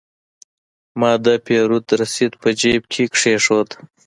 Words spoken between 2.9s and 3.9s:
کې کېښود.